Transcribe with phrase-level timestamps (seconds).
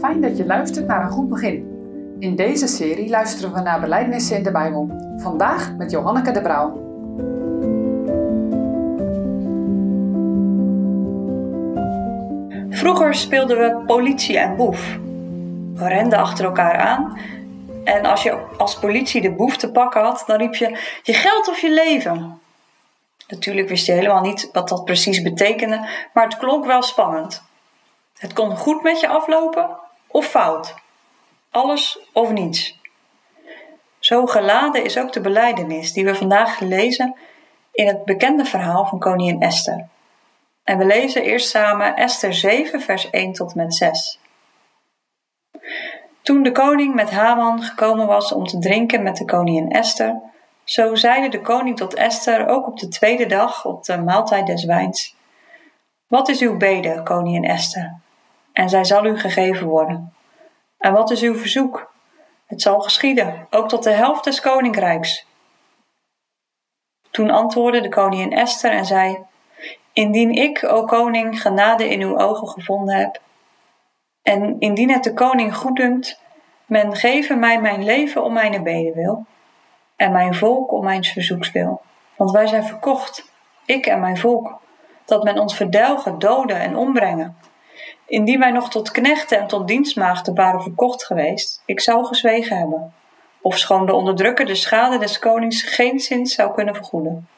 [0.00, 1.74] Fijn dat je luistert naar een goed begin.
[2.18, 4.90] In deze serie luisteren we naar beleidnissen in de Bijbel.
[5.16, 6.84] Vandaag met Johanneke de Brouw.
[12.70, 14.98] Vroeger speelden we politie en boef.
[15.74, 17.18] We renden achter elkaar aan
[17.84, 21.48] en als je als politie de boef te pakken had, dan riep je je geld
[21.48, 22.40] of je leven.
[23.28, 27.42] Natuurlijk wist je helemaal niet wat dat precies betekende, maar het klonk wel spannend.
[28.18, 29.84] Het kon goed met je aflopen
[30.16, 30.74] of fout.
[31.50, 32.80] Alles of niets.
[33.98, 37.16] Zo geladen is ook de beleidenis die we vandaag lezen
[37.72, 39.88] in het bekende verhaal van koningin Esther.
[40.64, 44.18] En we lezen eerst samen Esther 7, vers 1 tot met 6.
[46.22, 50.20] Toen de koning met Haman gekomen was om te drinken met de koningin Esther,
[50.64, 54.64] zo zeide de koning tot Esther ook op de tweede dag op de maaltijd des
[54.64, 55.16] wijns:
[56.06, 58.04] Wat is uw bede, koningin Esther?
[58.56, 60.14] En zij zal u gegeven worden.
[60.78, 61.92] En wat is uw verzoek?
[62.46, 65.26] Het zal geschieden, ook tot de helft des koninkrijks.
[67.10, 69.18] Toen antwoordde de koningin Esther en zei:
[69.92, 73.20] Indien ik, o koning, genade in uw ogen gevonden heb,
[74.22, 76.20] en indien het de koning goeddunkt,
[76.66, 79.26] men geven mij mijn leven om mijn beden wil,
[79.96, 81.80] en mijn volk om mijn verzoeks wil.
[82.16, 83.32] Want wij zijn verkocht,
[83.64, 84.60] ik en mijn volk,
[85.04, 87.36] dat men ons verdelgen, doden en ombrengen.
[88.06, 92.92] Indien wij nog tot knechten en tot dienstmaagden waren verkocht geweest, ik zou gezwegen hebben,
[93.40, 97.28] of schoon de onderdrukker de schade des konings geen zin zou kunnen vergoeden.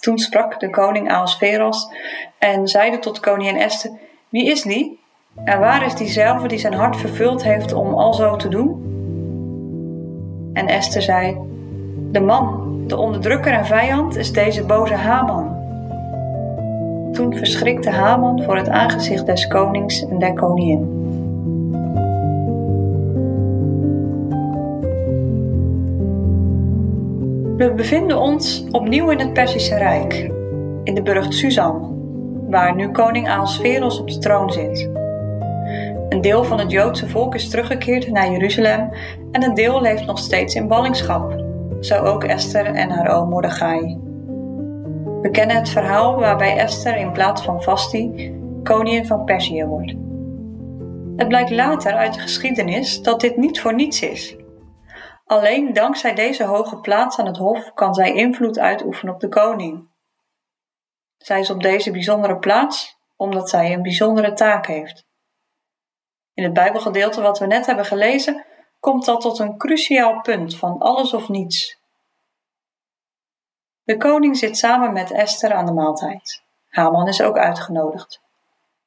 [0.00, 1.88] Toen sprak de koning Ahasveros
[2.38, 3.90] en zeide tot koningin Esther,
[4.28, 5.00] wie is die?
[5.44, 8.94] En waar is diezelfde die zijn hart vervuld heeft om al zo te doen?
[10.52, 11.36] En Esther zei,
[12.10, 15.45] de man, de onderdrukker en vijand, is deze boze Haman.
[17.16, 20.80] Toen verschrikte Haman voor het aangezicht des konings en der koningin.
[27.56, 30.30] We bevinden ons opnieuw in het Perzische Rijk,
[30.84, 31.98] in de burcht Susan,
[32.48, 34.90] waar nu koning Ahasveros op de troon zit.
[36.08, 38.90] Een deel van het Joodse volk is teruggekeerd naar Jeruzalem
[39.32, 41.44] en een deel leeft nog steeds in ballingschap,
[41.80, 44.05] zo ook Esther en haar oom Mordechai.
[45.26, 49.94] We kennen het verhaal waarbij Esther in plaats van Vasti koningin van Perzië wordt.
[51.16, 54.36] Het blijkt later uit de geschiedenis dat dit niet voor niets is.
[55.24, 59.88] Alleen dankzij deze hoge plaats aan het hof kan zij invloed uitoefenen op de koning.
[61.16, 65.06] Zij is op deze bijzondere plaats omdat zij een bijzondere taak heeft.
[66.34, 68.44] In het Bijbelgedeelte wat we net hebben gelezen,
[68.80, 71.84] komt dat tot een cruciaal punt van alles of niets.
[73.86, 76.42] De koning zit samen met Esther aan de maaltijd.
[76.68, 78.20] Haman is ook uitgenodigd.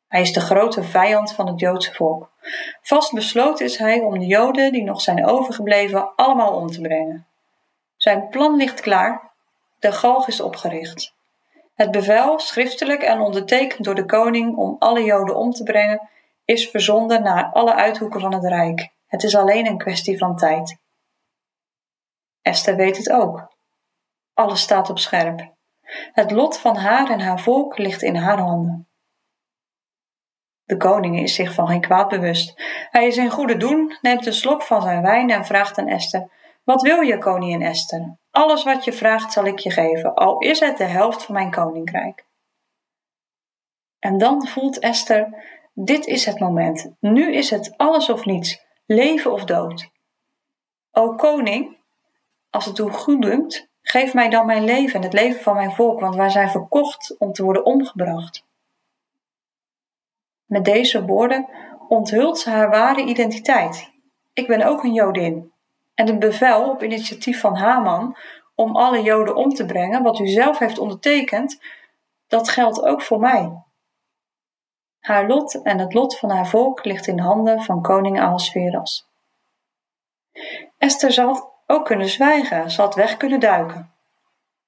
[0.08, 2.32] Hij is de grote vijand van het Joodse volk.
[2.82, 7.28] Vast besloten is hij om de Joden die nog zijn overgebleven allemaal om te brengen.
[7.98, 9.32] Zijn plan ligt klaar.
[9.80, 11.14] De galg is opgericht.
[11.76, 16.10] Het bevel, schriftelijk en ondertekend door de koning om alle Joden om te brengen,
[16.46, 18.90] is verzonden naar alle uithoeken van het rijk.
[19.08, 20.78] Het is alleen een kwestie van tijd.
[22.42, 23.58] Esther weet het ook.
[24.40, 25.54] Alles staat op scherp.
[26.12, 28.88] Het lot van haar en haar volk ligt in haar handen.
[30.64, 32.54] De koning is zich van geen kwaad bewust.
[32.90, 36.32] Hij is in goede doen, neemt een slok van zijn wijn en vraagt aan Esther:
[36.64, 38.18] Wat wil je, koningin Esther?
[38.32, 41.52] Alles wat je vraagt zal ik je geven, al is het de helft van mijn
[41.52, 42.26] koninkrijk.
[44.00, 46.92] En dan voelt Esther: Dit is het moment.
[47.00, 49.90] Nu is het alles of niets, leven of dood.
[50.92, 51.78] O koning,
[52.50, 55.72] als het u goed dunkt, geef mij dan mijn leven en het leven van mijn
[55.72, 58.46] volk, want wij zijn verkocht om te worden omgebracht.
[60.46, 61.50] Met deze woorden
[61.88, 63.92] onthult ze haar ware identiteit.
[64.34, 65.52] Ik ben ook een Jodin.
[65.94, 68.18] En het bevel op initiatief van Haman
[68.56, 71.62] om alle Joden om te brengen, wat u zelf heeft ondertekend,
[72.28, 73.64] dat geldt ook voor mij.
[75.00, 79.08] Haar lot en het lot van haar volk ligt in handen van koning Ahasveras.
[80.78, 83.92] Esther zal ook kunnen zwijgen, ze had weg kunnen duiken.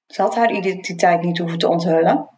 [0.06, 2.28] Ze had haar identiteit niet hoeven te onthullen.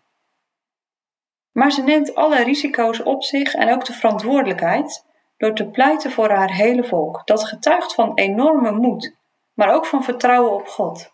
[1.53, 5.05] Maar ze neemt alle risico's op zich en ook de verantwoordelijkheid
[5.37, 7.23] door te pleiten voor haar hele volk.
[7.25, 9.17] Dat getuigt van enorme moed,
[9.55, 11.13] maar ook van vertrouwen op God.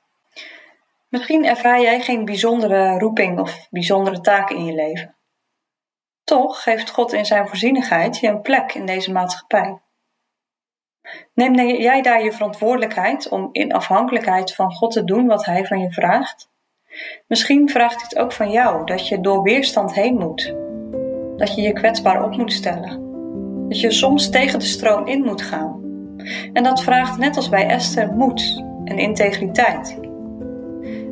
[1.08, 5.14] Misschien ervaar jij geen bijzondere roeping of bijzondere taken in je leven.
[6.25, 9.81] Toch geeft God in zijn voorzienigheid je een plek in deze maatschappij.
[11.35, 15.81] Neem jij daar je verantwoordelijkheid om in afhankelijkheid van God te doen wat Hij van
[15.81, 16.51] je vraagt?
[17.27, 20.55] Misschien vraagt het ook van jou dat je door weerstand heen moet.
[21.37, 23.09] Dat je je kwetsbaar op moet stellen.
[23.69, 25.81] dat je soms tegen de stroom in moet gaan.
[26.53, 29.99] En dat vraagt net als bij Esther moed en integriteit.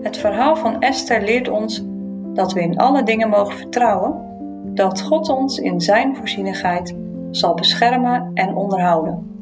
[0.02, 1.82] Het verhaal van Esther leert ons
[2.34, 4.26] dat we in alle dingen mogen vertrouwen
[4.64, 6.96] dat God ons in Zijn voorzienigheid
[7.30, 9.37] zal beschermen en onderhouden.